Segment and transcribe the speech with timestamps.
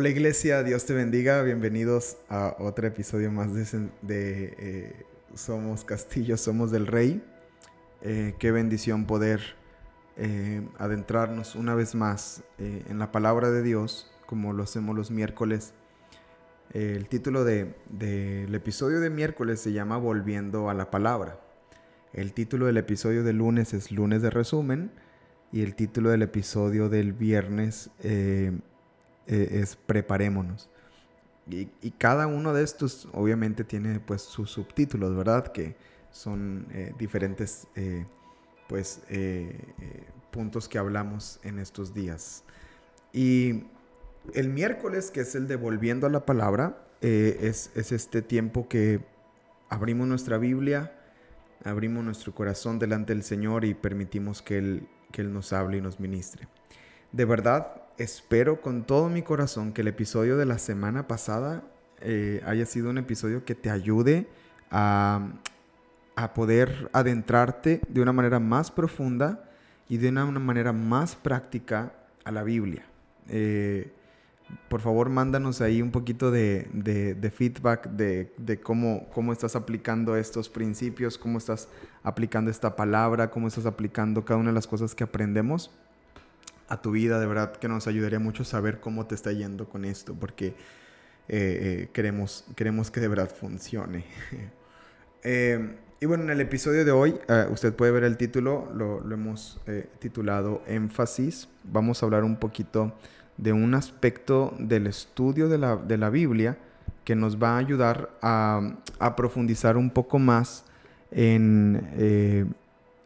[0.00, 6.70] Hola iglesia, Dios te bendiga, bienvenidos a otro episodio más de, eh, Somos Castillo, Somos
[6.70, 7.22] del Rey.
[8.00, 9.42] Eh, qué bendición poder
[10.16, 15.74] eh, adentrarnos una vez más en la palabra de Dios, como lo hacemos los miércoles.
[16.72, 21.38] el título del episodio de miércoles se llama Volviendo a la palabra.
[22.14, 24.92] El título del episodio de lunes es Lunes de resumen
[25.52, 27.90] y el título del episodio del viernes
[29.30, 30.68] eh, eh, es Preparémonos.
[31.48, 31.66] Y,
[31.98, 35.48] cada uno de estos obviamente tiene pues sus subtítulos, ¿verdad?
[35.48, 35.74] Que
[36.10, 37.66] son eh, diferentes
[38.68, 39.02] pues
[40.30, 42.44] puntos que hablamos en estos días.
[43.12, 43.64] Y
[44.34, 49.00] el miércoles, que es el de Volviendo a la Palabra, es, es este tiempo que
[49.68, 50.92] abrimos nuestra Biblia,
[51.64, 55.80] abrimos nuestro corazón delante del Señor y permitimos que Él, que Él nos hable y
[55.80, 56.46] nos ministre.
[57.10, 61.62] De verdad, espero con todo mi corazón que el episodio de la semana pasada
[62.00, 64.26] eh, haya sido un episodio que te ayude
[64.70, 65.28] a,
[66.16, 69.44] a, poder adentrarte de una manera más profunda
[69.86, 71.92] y de una, manera más práctica
[72.24, 72.86] a la Biblia.
[73.28, 73.92] Eh,
[74.70, 76.70] por favor, mándanos ahí un poquito de,
[77.36, 81.68] feedback de, cómo, cómo estás aplicando estos principios, cómo estás
[82.02, 85.70] aplicando esta palabra, cómo estás aplicando cada una de las cosas que aprendemos
[86.70, 87.20] a tu vida.
[87.20, 90.54] De verdad que nos ayudaría mucho saber cómo te está yendo con esto, porque eh,
[91.28, 94.04] eh, queremos, queremos que de verdad funcione.
[95.22, 97.14] Eh, y bueno, en el episodio de hoy,
[97.50, 99.60] usted puede ver el título, lo, lo hemos
[99.98, 101.46] titulado Énfasis.
[101.62, 102.94] Vamos a hablar un poquito
[103.40, 106.58] de un aspecto del estudio de la, Biblia
[107.04, 108.76] que nos va a ayudar a,
[109.16, 110.64] profundizar un poco más
[111.10, 112.44] en, eh,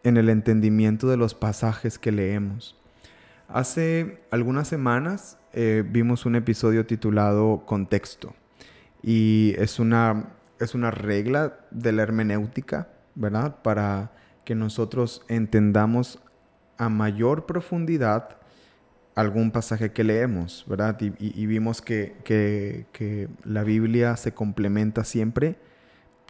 [0.03, 2.77] en, el entendimiento de los pasajes que leemos.
[3.55, 8.35] Hace algunas semanas eh, vimos un episodio titulado Contexto
[9.01, 13.63] y es una, es una regla de la hermenéutica, ¿verdad?
[13.63, 14.11] Para
[14.45, 16.19] que nosotros entendamos
[16.79, 18.39] a mayor profundidad
[19.15, 21.01] algún pasaje que leemos, ¿verdad?
[21.01, 22.87] Y, vimos que,
[23.45, 25.61] la Biblia se complementa siempre,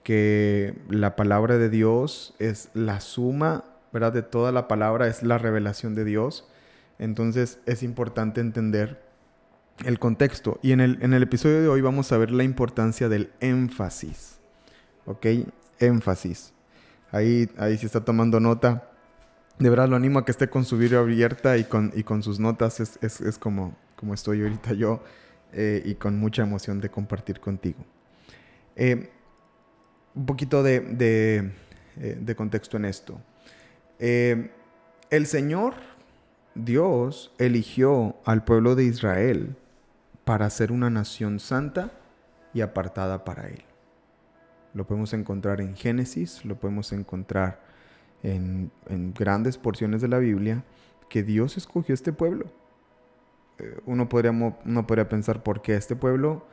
[0.03, 3.65] que la palabra de Dios es la suma,
[3.95, 4.13] ¿verdad?
[4.13, 6.51] De toda la palabra es la revelación de Dios.
[6.99, 9.03] Entonces es importante entender
[9.85, 10.59] el contexto.
[10.63, 14.39] Y en el, en el episodio de hoy vamos a ver la importancia del énfasis,
[15.07, 15.27] ¿ok?
[15.79, 16.53] Énfasis.
[17.11, 18.91] Ahí, ahí se está tomando nota
[19.59, 22.23] de verdad lo animo a que esté con su video abierta y con, y con
[22.23, 22.81] sus notas.
[22.81, 25.03] Es, como, como estoy ahorita yo
[25.53, 27.85] eh, y con mucha emoción de compartir contigo.
[28.77, 29.11] Eh,
[30.15, 31.53] un poquito de,
[31.97, 33.21] eh, contexto en esto.
[33.99, 35.75] el Señor,
[36.55, 39.57] Dios, eligió al pueblo de Israel
[40.25, 41.91] para ser una nación santa
[42.53, 43.65] y apartada para Él.
[44.73, 47.61] Lo podemos encontrar en Génesis, lo podemos encontrar
[48.23, 48.71] en,
[49.15, 50.65] grandes porciones de la Biblia
[51.09, 52.47] que Dios escogió este pueblo.
[53.59, 56.47] Eh, uno, podría, uno podría pensar por qué este pueblo,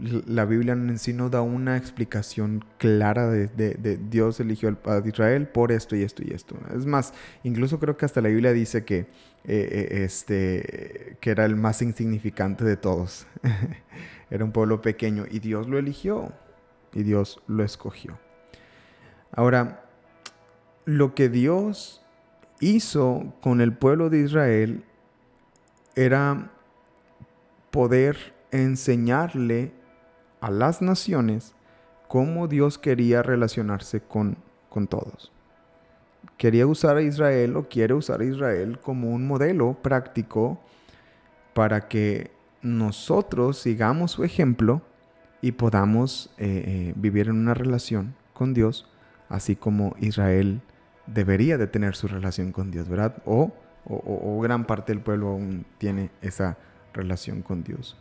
[0.00, 5.72] la Biblia en sí no da una explicación clara de, Dios eligió a Israel por
[5.72, 6.56] esto y esto y esto.
[6.74, 9.06] Es más, incluso creo que hasta la Biblia dice que, eh,
[9.44, 13.26] eh, este, que era el más insignificante de todos.
[14.30, 16.32] era un pueblo pequeño y Dios lo eligió
[16.92, 18.18] y Dios lo escogió.
[19.32, 19.84] Ahora,
[20.84, 22.02] lo que Dios
[22.60, 24.84] hizo con el pueblo de Israel
[25.94, 26.50] era
[27.70, 29.72] poder enseñarle
[30.40, 31.54] a las naciones
[32.08, 34.38] cómo Dios quería relacionarse con,
[34.68, 35.32] con todos.
[36.36, 40.60] Quería usar a Israel o quiere usar a Israel como un modelo práctico
[41.52, 42.30] para que
[42.62, 44.82] nosotros sigamos su ejemplo
[45.40, 48.88] y podamos eh, eh, vivir en una relación con Dios,
[49.28, 50.60] así como Israel
[51.06, 53.22] debería de tener su relación con Dios, ¿verdad?
[53.24, 53.52] O,
[54.42, 56.58] gran parte del pueblo aún tiene esa
[56.92, 57.96] relación con Dios.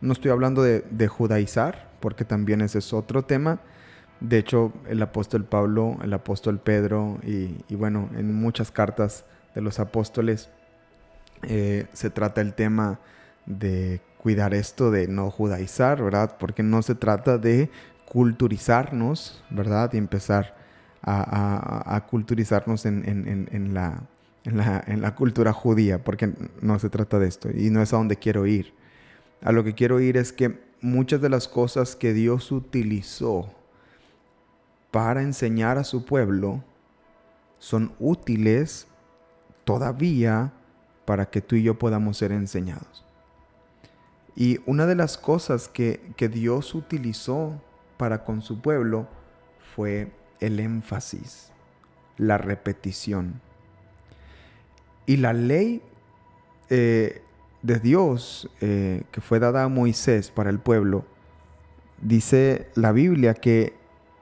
[0.00, 3.60] No estoy hablando de, judaizar, porque también ese es otro tema.
[4.20, 9.24] De hecho, el apóstol Pablo, el apóstol Pedro y, bueno, en muchas cartas
[9.54, 10.50] de los apóstoles
[11.42, 12.98] eh, se trata el tema
[13.46, 16.36] de cuidar esto de no judaizar, ¿verdad?
[16.38, 17.70] Porque no se trata de
[18.06, 19.92] culturizarnos, ¿verdad?
[19.92, 20.56] Y empezar
[21.02, 24.02] a, culturizarnos en, la,
[24.44, 28.16] en, la, cultura judía, porque no se trata de esto y no es a donde
[28.16, 28.74] quiero ir.
[29.42, 33.52] A lo que quiero ir es que muchas de las cosas que Dios utilizó
[34.90, 36.64] para enseñar a su pueblo
[37.58, 38.86] son útiles
[39.64, 40.52] todavía
[41.04, 43.04] para que tú y yo podamos ser enseñados.
[44.34, 47.60] Y una de las cosas que, que Dios utilizó
[47.96, 49.08] para con su pueblo
[49.74, 51.50] fue el énfasis,
[52.16, 53.40] la repetición.
[55.06, 55.82] Y la ley
[56.70, 57.22] eh,
[57.62, 61.04] de Dios eh, que fue dada a Moisés para el pueblo,
[62.00, 63.74] dice la Biblia que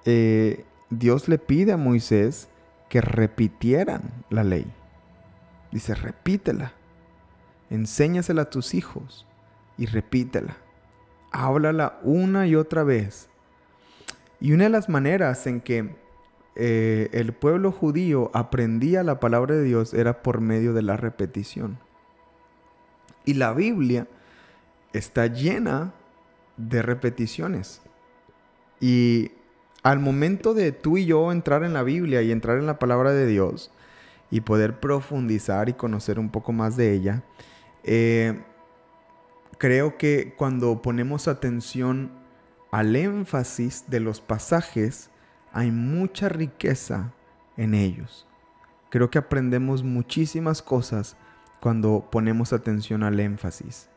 [0.04, 2.48] eh, Dios le pide a Moisés
[2.88, 4.66] que repitieran la ley.
[5.72, 6.72] Dice, repítela,
[7.70, 9.26] enséñasela a tus hijos
[9.76, 10.56] y repítela.
[11.32, 13.28] Háblala una y otra vez.
[14.40, 15.96] Y una de las maneras en que
[16.54, 21.78] eh, el pueblo judío aprendía la palabra de Dios era por medio de la repetición.
[23.26, 24.06] Y la Biblia
[24.94, 25.92] está llena
[26.56, 27.82] de repeticiones.
[28.80, 29.32] Y
[29.82, 33.12] al momento de tú y yo entrar en la Biblia y entrar en la palabra
[33.12, 33.70] de Dios
[34.30, 37.22] y poder profundizar y conocer un poco más de ella,
[37.84, 38.42] eh,
[39.58, 42.10] creo que cuando ponemos atención
[42.70, 45.10] al énfasis de los pasajes,
[45.52, 47.12] hay mucha riqueza
[47.56, 48.26] en ellos.
[48.90, 51.16] Creo que aprendemos muchísimas cosas
[51.66, 53.88] cuando ponemos atención al énfasis.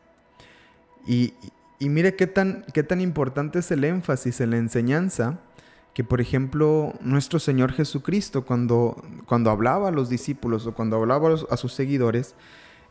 [1.05, 1.35] Y,
[1.79, 5.37] mire qué tan, qué tan importante es el énfasis en la enseñanza,
[5.93, 11.35] que por ejemplo nuestro Señor Jesucristo cuando, cuando hablaba a los discípulos o cuando hablaba
[11.47, 12.33] a sus seguidores,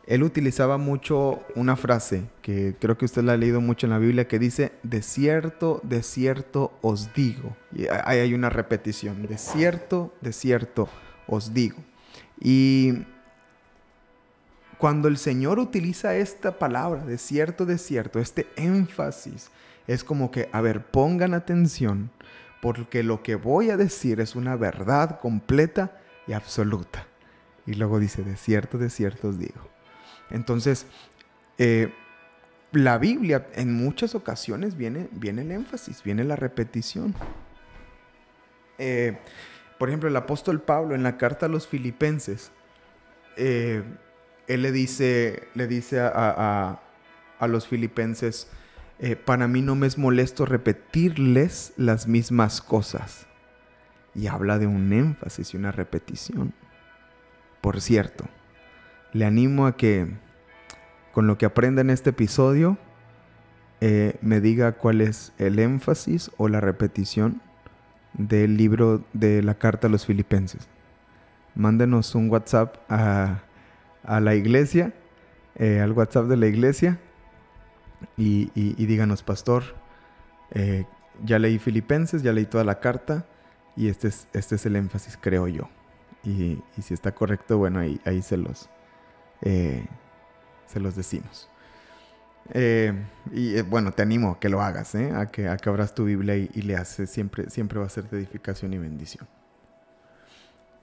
[0.07, 3.99] él utilizaba mucho una frase que creo que usted la ha leído mucho en la
[3.99, 7.53] Biblia que dice, de cierto, de cierto os digo.
[7.75, 10.87] Y ahí hay una repetición, de cierto, de cierto
[11.27, 11.79] os digo.
[12.39, 12.93] Y
[14.79, 19.51] cuando el Señor utiliza esta palabra, de cierto, de cierto, este énfasis,
[19.87, 22.11] es como que, a ver, pongan atención,
[22.61, 27.05] porque lo que voy a decir es una verdad completa y absoluta.
[27.65, 29.69] Y luego dice, de cierto, de cierto os digo.
[30.29, 30.85] Entonces,
[31.57, 31.93] eh,
[32.71, 37.13] la Biblia en muchas ocasiones viene, viene el énfasis, viene la repetición.
[38.77, 39.17] Eh,
[39.77, 42.51] por ejemplo, el apóstol Pablo en la carta a los filipenses,
[43.35, 43.83] eh,
[44.49, 46.81] él le dice, le dice a,
[47.47, 48.49] los filipenses,
[49.23, 53.27] para mí no me es molesto repetirles las mismas cosas.
[54.15, 56.53] Y habla de un énfasis y una repetición.
[57.61, 58.25] Por cierto,
[59.13, 60.07] le animo a que
[61.13, 62.77] con lo que aprenda en este episodio
[63.81, 67.41] eh, me diga cuál es el énfasis o la repetición
[68.13, 70.67] del libro de la carta a los filipenses.
[71.55, 73.43] Mándenos un WhatsApp a,
[74.03, 74.93] la iglesia,
[75.55, 76.99] eh, al WhatsApp de la iglesia,
[78.17, 78.49] y,
[78.85, 79.63] díganos, pastor,
[80.51, 80.85] eh,
[81.23, 83.25] ya leí Filipenses, ya leí toda la carta,
[83.75, 85.69] y este es, este es el énfasis, creo yo.
[86.23, 88.69] Y, si está correcto, bueno, ahí, ahí se los,
[89.41, 89.85] eh,
[90.67, 91.49] se los decimos.
[93.31, 96.35] Y bueno, te animo a que lo hagas, a, que, a que abras tu Biblia
[96.35, 99.27] y, le haces, siempre, siempre va a ser de edificación y bendición.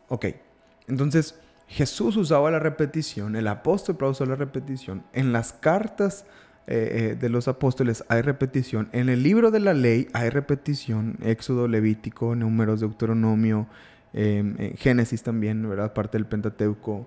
[0.09, 0.27] Ok,
[0.87, 1.35] entonces
[1.69, 6.25] Jesús usaba la repetición, el apóstol usó la repetición, en las cartas
[6.67, 12.35] de los apóstoles hay repetición, en el libro de la ley hay repetición, Éxodo, Levítico,
[12.35, 13.69] Números, Deuteronomio,
[14.13, 15.93] Génesis también, ¿verdad?
[15.93, 17.07] Parte del Pentateuco,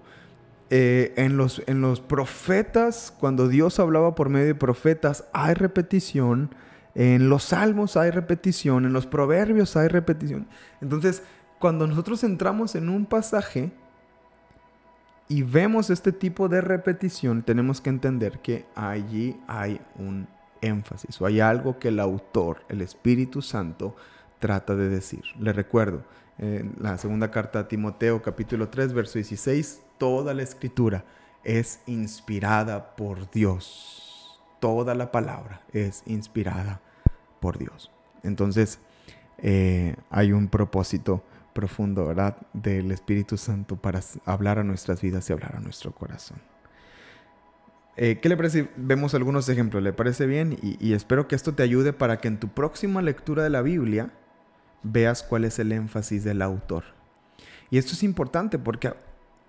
[0.71, 6.53] eh, en, los, en los profetas, cuando Dios hablaba por medio de profetas, hay repetición.
[6.93, 8.85] En los salmos hay repetición.
[8.85, 10.47] En los proverbios hay repetición.
[10.81, 11.23] Entonces,
[11.57, 13.71] cuando nosotros entramos en un pasaje
[15.31, 20.27] y vemos este tipo de repetición, tenemos que entender que allí hay un
[20.59, 23.95] énfasis o hay algo que el autor, el Espíritu Santo,
[24.39, 25.21] trata de decir.
[25.39, 26.03] Le recuerdo,
[26.39, 31.05] en la segunda carta a Timoteo capítulo 3, verso 16, toda la escritura
[31.43, 34.41] es inspirada por Dios.
[34.59, 36.81] Toda la palabra es inspirada
[37.39, 37.91] por Dios.
[38.23, 38.79] Entonces,
[39.37, 42.37] eh, hay un propósito profundo, ¿verdad?
[42.53, 46.37] Del Espíritu Santo para hablar a nuestras vidas y hablar a nuestro corazón.
[47.97, 48.69] Eh, ¿Qué le parece?
[48.77, 50.57] Vemos algunos ejemplos, ¿le parece bien?
[50.61, 54.11] y espero que esto te ayude para que en tu próxima lectura de la Biblia
[54.83, 56.83] veas cuál es el énfasis del autor.
[57.69, 58.93] Y esto es importante porque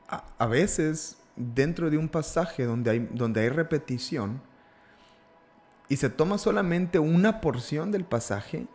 [0.09, 4.43] a, veces dentro de un pasaje donde hay, donde hay repetición
[5.89, 8.67] y se toma solamente una porción del pasaje,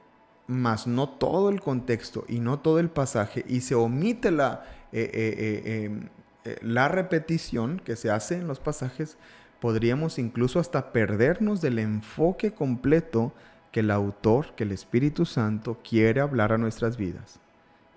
[0.48, 5.10] más no todo el contexto y no todo el pasaje, y se omite la, eh,
[5.14, 6.00] eh,
[6.46, 9.18] eh, la repetición que se hace en los pasajes,
[9.60, 13.34] podríamos incluso hasta perdernos del enfoque completo
[13.72, 17.40] que el autor, que el Espíritu Santo quiere hablar a nuestras vidas.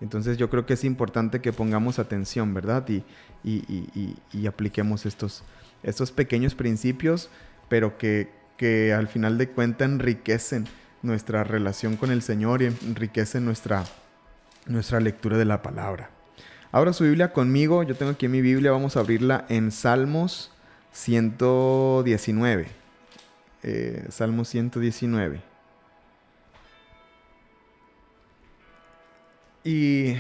[0.00, 2.88] Entonces yo creo que es importante que pongamos atención, ¿verdad?
[2.88, 3.04] Y,
[3.44, 5.42] y, apliquemos estos,
[5.82, 7.28] estos pequeños principios,
[7.68, 10.66] pero que que al final de cuentas enriquecen
[11.02, 13.84] nuestra relación con el Señor y enriquecen nuestra,
[14.66, 16.10] nuestra lectura de la palabra.
[16.70, 20.52] Abra su Biblia conmigo, yo tengo aquí mi Biblia, vamos a abrirla en Salmos
[20.92, 22.68] 119.
[23.62, 25.40] Eh, Salmos 119.
[29.64, 30.14] Y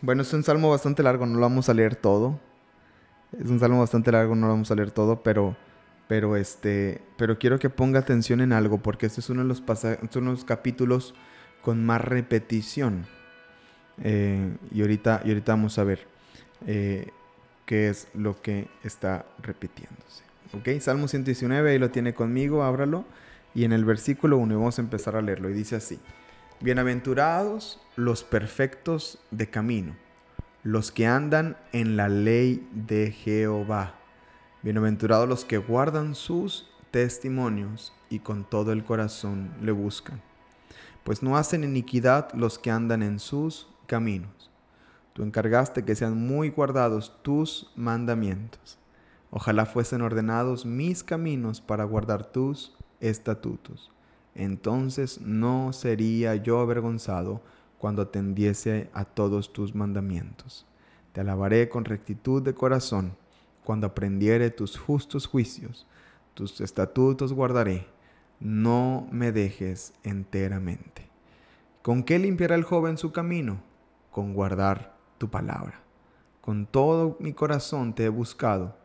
[0.00, 2.38] bueno, es un salmo bastante largo, no lo vamos a leer todo.
[3.32, 5.56] Es un salmo bastante largo, no lo vamos a leer todo, pero,
[6.08, 9.60] pero, este, pero quiero que ponga atención en algo, porque este es uno de los,
[9.60, 11.14] uno de los capítulos
[11.62, 13.06] con más repetición.
[14.02, 16.06] Eh, y, ahorita, y ahorita vamos a ver
[16.66, 17.08] eh,
[17.64, 20.24] qué es lo que está repitiéndose.
[20.52, 20.80] ¿Ok?
[20.80, 23.04] Salmo 119, ahí lo tiene conmigo, ábralo.
[23.54, 25.48] Y en el versículo 1 vamos a empezar a leerlo.
[25.48, 25.98] Y dice así.
[26.60, 29.96] Bienaventurados los perfectos de camino,
[30.62, 33.94] los que andan en la ley de Jehová.
[34.64, 40.20] Bienaventurados los que guardan sus testimonios y con todo el corazón le buscan.
[41.04, 44.50] Pues no hacen iniquidad los que andan en sus caminos.
[45.12, 48.78] Tú encargaste que sean muy guardados tus mandamientos.
[49.30, 53.92] Ojalá fuesen ordenados mis caminos para guardar tus estatutos
[54.34, 57.40] entonces no sería yo avergonzado
[57.78, 60.66] cuando atendiese a todos tus mandamientos.
[61.12, 63.16] Te alabaré con rectitud de corazón
[63.64, 65.86] cuando aprendiere tus justos juicios,
[66.34, 67.86] tus estatutos guardaré,
[68.38, 71.08] no me dejes enteramente.
[71.82, 73.62] ¿Con qué limpiará el joven su camino?
[74.10, 75.80] Con guardar tu palabra.
[76.40, 78.76] Con todo mi corazón te he buscado,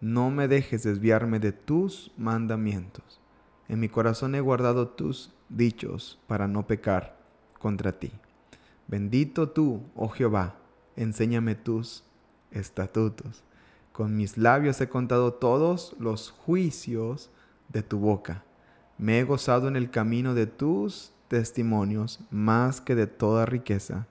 [0.00, 3.20] no me dejes desviarme de tus mandamientos.
[3.68, 7.16] En mi corazón he guardado tus dichos para no pecar
[7.58, 8.12] contra ti.
[8.88, 10.56] Bendito tú, oh Jehová,
[10.96, 12.04] enséñame tus
[12.50, 13.44] estatutos.
[13.92, 17.30] Con mis labios he contado todos los juicios
[17.68, 18.44] de tu boca.
[18.98, 24.06] Me he gozado en el camino de tus testimonios más que de toda riqueza.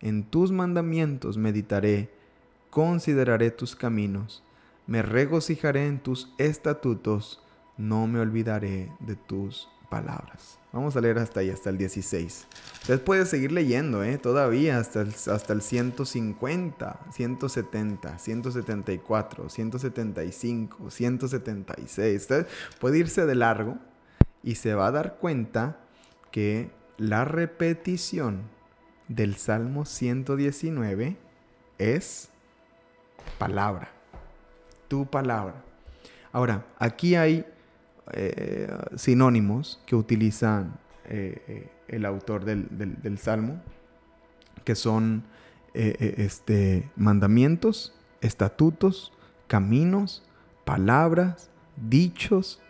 [0.00, 2.10] En tus mandamientos meditaré,
[2.70, 4.42] consideraré tus caminos,
[4.86, 7.42] me regocijaré en tus estatutos
[7.76, 10.58] no me olvidaré de tus palabras.
[10.72, 12.46] Vamos a leer hasta ahí, hasta el 16.
[12.82, 14.18] Usted puede seguir leyendo, ¿eh?
[14.18, 22.20] Todavía hasta el, hasta el 150, 170, 174, 175, 176.
[22.20, 22.46] Usted
[22.78, 23.78] puede irse de largo
[24.42, 25.78] y se va a dar cuenta
[26.30, 28.42] que la repetición
[29.08, 31.16] del Salmo 119
[31.78, 32.28] es
[33.38, 33.90] palabra.
[34.88, 35.62] Tu palabra.
[36.32, 37.46] Ahora, aquí hay
[38.12, 43.60] eh, sinónimos que utilizan eh, eh, el autor del, Salmo,
[44.64, 45.24] que son
[45.74, 49.12] este, mandamientos, estatutos,
[49.46, 50.24] caminos,
[50.64, 52.60] palabras, dichos,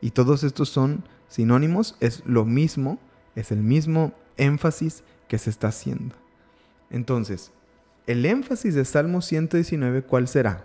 [0.00, 2.98] y todos estos son sinónimos, es lo mismo,
[3.34, 6.14] es el mismo énfasis que se está haciendo.
[6.90, 7.50] Entonces,
[8.06, 10.64] el énfasis de Salmo 119, ¿cuál será?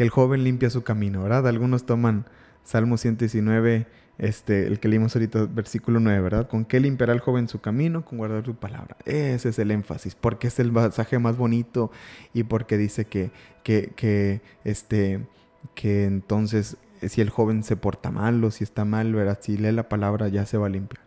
[0.00, 1.46] Que el joven limpia su camino, ¿verdad?
[1.46, 2.24] Algunos toman
[2.64, 6.48] Salmo 119, este, el que leímos ahorita, versículo 9, ¿verdad?
[6.48, 8.02] ¿Con qué limpiará el joven su camino?
[8.02, 8.96] Con guardar su palabra.
[9.04, 11.90] Ese es el énfasis, porque es el pasaje más bonito
[12.32, 13.30] y porque dice que,
[13.62, 15.20] que, que, este,
[15.74, 19.38] que entonces si el joven se porta mal o si está mal, ¿verdad?
[19.42, 21.04] Si lee la palabra ya se va a limpiar.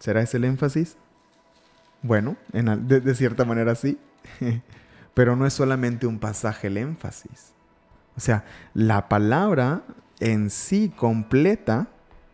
[0.00, 0.96] ¿Será ese el énfasis?
[2.02, 4.00] Bueno, de cierta manera sí.
[5.14, 7.54] Pero no es solamente un pasaje el énfasis.
[8.20, 9.82] O sea, la palabra
[10.18, 11.88] en sí completa,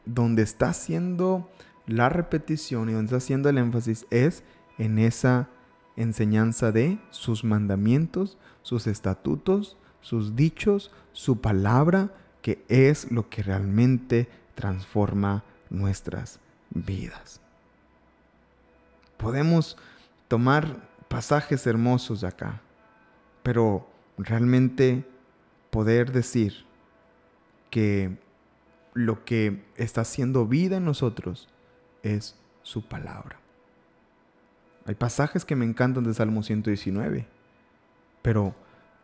[0.04, 1.48] donde está haciendo
[1.86, 4.42] la repetición y donde está haciendo el énfasis, es
[4.78, 5.48] en esa
[5.94, 12.10] enseñanza de sus mandamientos, sus estatutos, sus dichos, su palabra,
[12.42, 16.40] que es lo que realmente transforma nuestras
[16.70, 17.40] vidas.
[19.18, 19.76] Podemos
[20.26, 22.60] tomar pasajes hermosos de acá,
[23.44, 23.88] pero
[24.18, 25.04] realmente
[25.76, 26.64] poder decir
[27.68, 28.16] que
[28.94, 31.50] lo que está haciendo vida en nosotros
[32.02, 33.38] es su palabra.
[34.86, 37.26] Hay pasajes que me encantan de Salmo 119,
[38.22, 38.54] pero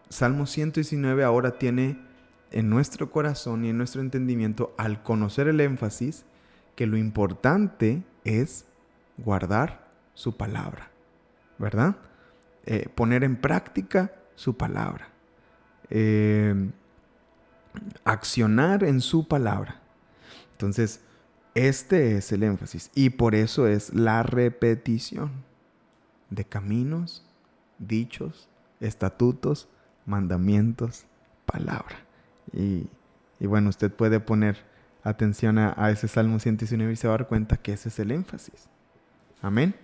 [0.08, 1.98] Salmo 119 ahora tiene
[2.50, 6.24] en nuestro corazón y en nuestro entendimiento, al conocer el énfasis,
[6.74, 8.64] que lo importante es
[9.18, 10.90] guardar su palabra,
[11.58, 11.96] ¿verdad?
[12.64, 15.11] Eh, poner en práctica su palabra.
[15.94, 16.70] Eh,
[18.04, 19.80] accionar en su palabra.
[20.52, 21.00] Entonces,
[21.54, 25.30] este es el énfasis y por eso es la repetición
[26.30, 27.26] de caminos,
[27.78, 28.48] dichos,
[28.80, 29.68] estatutos,
[30.06, 31.04] mandamientos,
[31.44, 31.98] palabra.
[32.52, 32.88] Y,
[33.38, 34.56] Y bueno, usted puede poner
[35.04, 38.12] atención a, ese Salmo 119 y se va a dar cuenta que ese es el
[38.12, 38.68] énfasis.
[39.42, 39.74] Amén.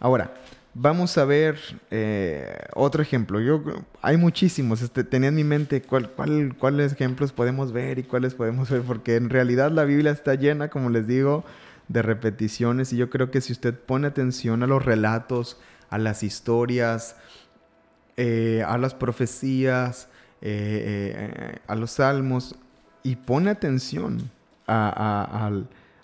[0.00, 0.34] Ahora,
[0.74, 1.58] vamos a ver
[1.90, 3.40] eh, otro ejemplo.
[3.40, 3.62] Yo,
[4.02, 4.82] hay muchísimos.
[4.82, 8.82] Este, tenía en mi mente cuál, cuál, cuáles ejemplos podemos ver y cuáles podemos ver,
[8.82, 11.44] porque en realidad la Biblia está llena, como les digo,
[11.88, 12.92] de repeticiones.
[12.92, 17.16] Y yo creo que si usted pone atención a los relatos, a las historias,
[18.16, 20.08] eh, a las profecías,
[20.40, 22.56] eh, a los salmos,
[23.02, 24.30] y pone atención
[24.66, 25.50] a,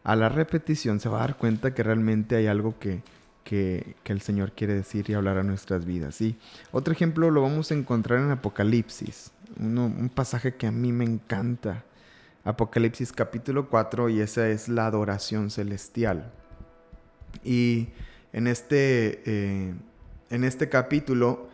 [0.05, 3.03] la repetición, se va a dar cuenta que realmente hay algo que,
[3.51, 6.21] el Señor quiere decir y hablar a nuestras vidas.
[6.21, 6.37] Y
[6.73, 11.85] otro ejemplo lo vamos a encontrar en Apocalipsis, un pasaje que a mí me encanta.
[12.45, 16.33] Apocalipsis capítulo 4 y esa es la adoración celestial.
[17.45, 17.89] Y
[18.33, 19.75] en este, eh,
[20.31, 21.49] en este capítulo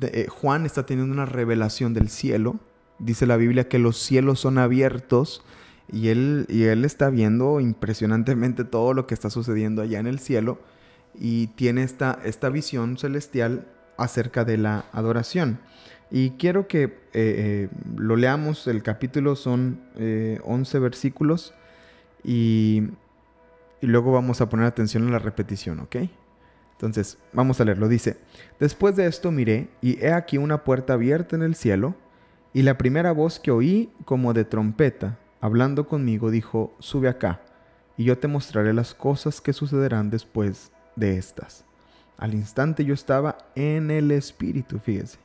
[0.00, 2.56] eh, Juan está teniendo una revelación del cielo.
[2.98, 5.44] Dice la Biblia que los cielos son abiertos
[5.90, 10.18] y él, y él está viendo impresionantemente todo lo que está sucediendo allá en el
[10.18, 10.58] cielo
[11.14, 15.58] y tiene esta, esta visión celestial acerca de la adoración.
[16.10, 21.54] Y quiero que eh, eh, lo leamos, el capítulo son 11 eh, versículos
[22.24, 22.84] y,
[23.82, 25.96] y, luego vamos a poner atención a la repetición, ¿ok?
[26.72, 27.88] Entonces, vamos a leerlo.
[27.88, 28.16] Dice,
[28.58, 31.94] después de esto miré y he aquí una puerta abierta en el cielo
[32.54, 37.40] y la primera voz que oí como de trompeta hablando conmigo, dijo, sube acá,
[37.96, 41.64] y yo te mostraré las cosas que sucederán después de estas.
[42.16, 45.18] Al instante yo estaba en el Espíritu, fíjese.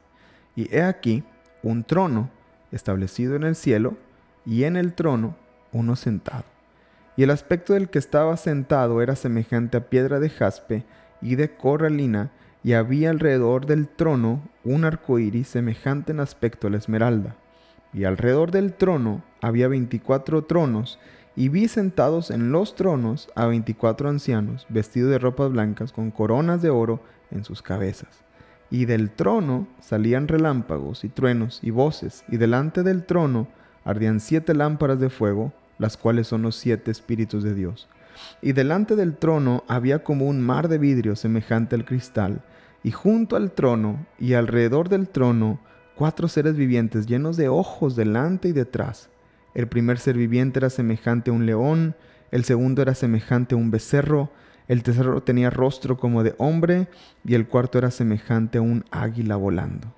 [0.55, 1.23] Y he aquí
[1.63, 2.29] un trono
[2.71, 3.95] establecido en el cielo,
[4.45, 5.35] y en el trono
[5.71, 6.43] uno sentado.
[7.15, 10.83] Y el aspecto del que estaba sentado era semejante a piedra de jaspe
[11.21, 12.31] y de coralina,
[12.63, 17.35] y había alrededor del trono un arco iris semejante en aspecto a la esmeralda
[17.93, 20.99] y alrededor del trono había veinticuatro tronos,
[21.35, 26.61] y vi sentados en los tronos a veinticuatro ancianos, vestidos de ropas blancas, con coronas
[26.61, 28.23] de oro en sus cabezas.
[28.69, 33.47] Y del trono salían relámpagos y truenos y voces, y delante del trono
[33.83, 37.87] ardían siete lámparas de fuego, las cuales son los siete espíritus de Dios.
[38.41, 42.41] Y delante del trono había como un mar de vidrio semejante al cristal,
[42.83, 45.59] y junto al trono y alrededor del trono
[45.95, 49.09] cuatro seres vivientes llenos de ojos delante y detrás.
[49.53, 51.95] El primer ser viviente era semejante a un león,
[52.31, 54.31] el segundo era semejante a un becerro,
[54.67, 56.87] el tercero tenía rostro como de hombre
[57.25, 59.93] y el cuarto era semejante a un águila volando.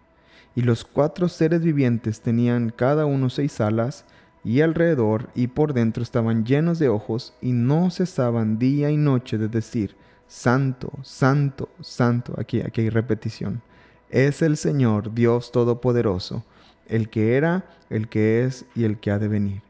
[0.56, 4.06] Y los cuatro seres vivientes tenían cada uno seis alas,
[4.44, 9.38] y alrededor y por dentro estaban llenos de ojos, y no cesaban día y noche
[9.38, 9.96] de decir,
[10.28, 12.36] Santo, Santo, Santo.
[12.38, 13.62] Aquí, aquí hay repetición
[14.10, 16.44] es el Señor Dios Todopoderoso,
[16.88, 19.62] el que era, el que es y el que ha de venir.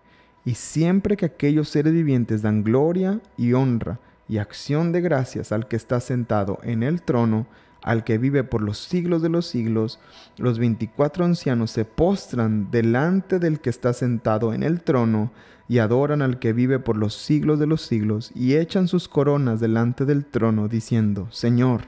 [0.44, 5.68] Y siempre que aquellos seres vivientes dan gloria y honra y acción de gracias al
[5.68, 7.48] que está sentado en el trono,
[7.82, 10.00] al que vive por los siglos de los siglos,
[10.38, 15.32] los veinticuatro ancianos se postran delante del que está sentado en el trono
[15.68, 19.60] y adoran al que vive por los siglos de los siglos y echan sus coronas
[19.60, 21.82] delante del trono diciendo, Señor,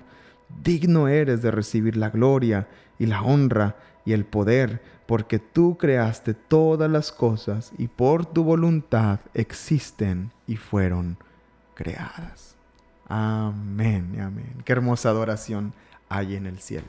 [0.63, 2.67] digno eres de recibir la gloria
[2.99, 8.43] y la honra y el poder, porque tú creaste todas las cosas y por tu
[8.43, 11.17] voluntad existen y fueron
[11.73, 12.55] creadas.
[13.07, 14.61] Amén, amén.
[14.65, 15.73] Qué hermosa adoración
[16.09, 16.87] hay en el cielo.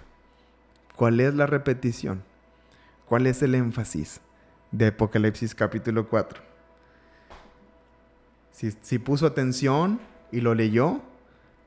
[0.96, 2.24] ¿Cuál es la repetición?
[3.06, 4.20] ¿Cuál es el énfasis
[4.72, 6.42] de Apocalipsis capítulo 4?
[8.50, 10.00] Si, si puso atención
[10.32, 11.00] y lo leyó,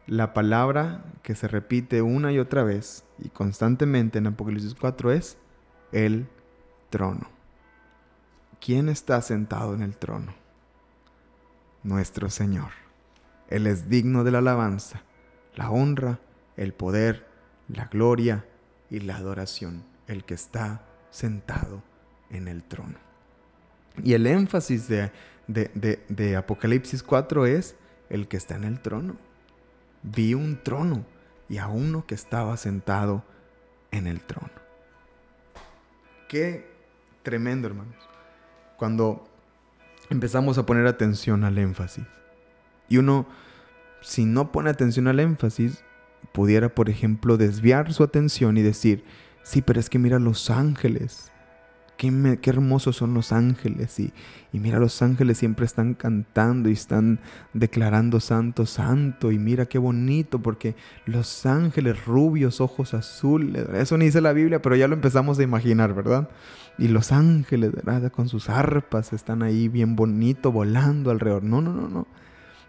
[0.06, 5.38] la palabra que se repite una y otra vez y constantemente en Apocalipsis 4 es
[5.94, 6.28] el
[6.92, 7.28] trono.
[8.60, 10.36] ¿Quién está sentado en el trono?
[11.82, 12.70] Nuestro Señor.
[13.48, 15.02] Él es digno de la alabanza,
[15.56, 16.20] la honra,
[16.56, 17.28] el poder,
[17.68, 18.46] la gloria
[18.92, 19.84] y la adoración.
[20.06, 21.82] El que está sentado
[22.30, 23.00] en el trono.
[24.04, 25.12] Y el énfasis de,
[25.48, 27.76] de Apocalipsis 4 es
[28.12, 29.18] el que está en el trono
[30.04, 31.06] vi un trono
[31.50, 33.24] y a uno que estaba sentado
[33.92, 34.52] en el trono.
[36.28, 36.71] Qué
[37.24, 37.96] tremendo, hermanos.
[38.78, 39.28] Cuando
[40.10, 42.06] empezamos a poner atención al énfasis.
[42.90, 43.26] Y uno,
[44.02, 45.84] si no pone atención al énfasis,
[46.34, 49.04] pudiera, por ejemplo, desviar su atención y decir,
[49.44, 51.32] sí, pero es que mira los ángeles
[52.02, 54.00] qué, qué hermosos son los ángeles.
[54.00, 54.12] Y,
[54.52, 57.20] y mira, los ángeles siempre están cantando y están
[57.54, 59.32] declarando santo, santo.
[59.32, 64.64] Y mira qué bonito, porque los ángeles rubios, ojos azules, eso ni dice la Biblia,
[64.64, 66.28] pero ya lo empezamos a imaginar, ¿verdad?
[66.82, 68.12] Y los ángeles, ¿verdad?
[68.12, 71.44] Con sus arpas están ahí bien bonito, volando alrededor.
[71.44, 72.08] No, no, no, no.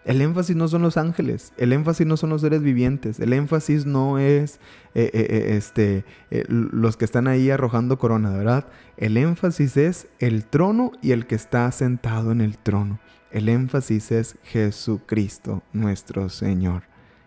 [0.05, 3.87] El énfasis no son los ángeles, el énfasis no son los seres vivientes, el énfasis
[3.87, 4.59] no es
[4.93, 6.05] eh, eh, eh, este,
[6.47, 8.67] los que están ahí arrojando corona, ¿verdad?
[8.97, 12.99] El énfasis es el trono y el que está sentado en el trono.
[13.31, 16.83] El énfasis es Jesucristo, nuestro Señor.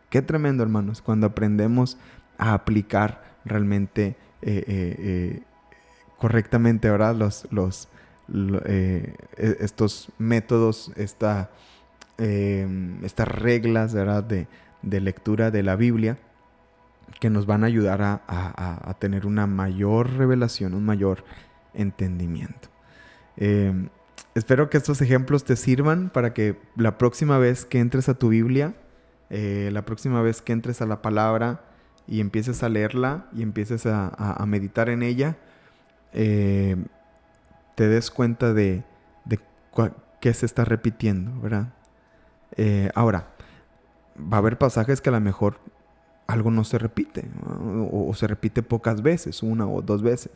[0.08, 1.98] Qué tremendo, hermanos, cuando aprendemos
[2.38, 4.16] a aplicar realmente
[6.18, 7.14] correctamente, ¿verdad?
[7.14, 7.88] Los, los,
[8.64, 11.50] e, estos métodos, esta
[12.18, 14.24] Em, estas reglas ¿verdad?
[14.24, 14.46] De,
[15.00, 16.16] lectura de la Biblia
[17.20, 21.24] que nos van a ayudar a, tener una mayor revelación, un mayor
[21.74, 22.68] entendimiento.
[23.36, 23.88] Em,
[24.34, 28.28] espero que estos ejemplos te sirvan para que la próxima vez que entres a tu
[28.28, 28.74] Biblia,
[29.28, 31.64] eh, la próxima vez que entres a la palabra
[32.06, 35.36] y empieces a leerla y empieces a, meditar en ella,
[36.12, 36.76] eh,
[37.74, 38.82] te des cuenta de,
[40.20, 41.68] qué se está repitiendo, ¿verdad?
[42.56, 43.28] Eh, ahora,
[44.18, 45.60] va a haber pasajes que a lo mejor
[46.26, 47.28] algo no se repite
[47.92, 50.32] o, se repite pocas veces, una o dos veces.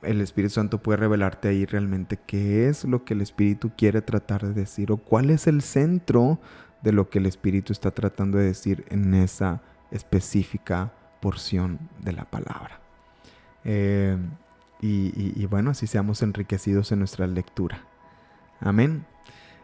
[0.00, 4.46] El Espíritu Santo puede revelarte ahí realmente qué es lo que el Espíritu quiere tratar
[4.46, 6.38] de decir o cuál es el centro
[6.82, 12.24] de lo que el Espíritu está tratando de decir en esa específica porción de la
[12.24, 12.80] palabra.
[13.64, 14.16] Eh,
[14.80, 17.80] y bueno, así seamos enriquecidos en nuestra lectura.
[18.60, 19.04] Amén.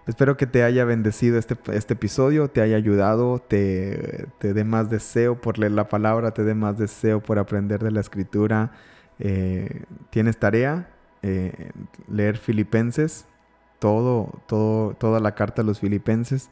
[0.07, 4.91] Espero que te haya bendecido este, este episodio, te haya ayudado, te, te, dé más
[4.91, 8.73] deseo por leer la palabra, te dé más deseo por aprender de la escritura.
[9.19, 10.91] Eh, Tienes tarea,
[11.23, 11.71] eh,
[12.07, 13.25] leer Filipenses,
[13.79, 16.51] todo, todo, toda la carta a los Filipenses.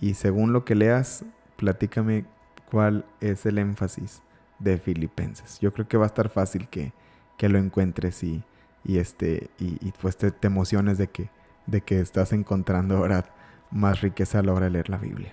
[0.00, 1.24] Y según lo que leas,
[1.56, 2.24] platícame
[2.72, 4.20] cuál es el énfasis
[4.58, 5.60] de Filipenses.
[5.60, 6.92] Yo creo que va a estar fácil que,
[7.40, 8.42] que lo encuentres y,
[8.84, 11.30] y este, y, y pues te, te emociones de que
[11.70, 13.24] de que estás encontrando ahora
[13.70, 15.32] más riqueza a la hora de leer la Biblia.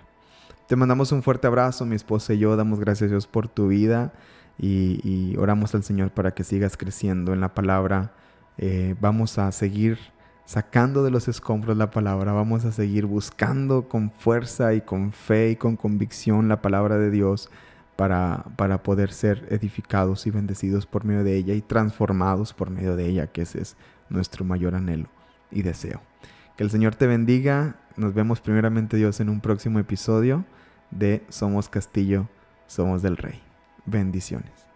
[0.67, 3.67] Te mandamos un fuerte abrazo, mi esposa y yo damos gracias a Dios por tu
[3.67, 4.13] vida
[4.57, 8.13] y, oramos al Señor para que sigas creciendo en la palabra.
[8.57, 9.99] Eh, vamos a seguir
[10.45, 15.51] sacando de los escombros la palabra, vamos a seguir buscando con fuerza y con fe
[15.51, 17.49] y con convicción la palabra de Dios
[17.97, 22.95] para, para poder ser edificados y bendecidos por medio de ella y transformados por medio
[22.95, 23.75] de ella, que ese es
[24.09, 25.09] nuestro mayor anhelo
[25.51, 26.01] y deseo.
[26.55, 27.75] Que el Señor te bendiga.
[27.97, 30.45] Nos vemos primeramente Dios en un próximo episodio
[30.91, 32.29] de Somos Castillo,
[32.67, 33.41] Somos del Rey.
[33.85, 34.66] Bendiciones.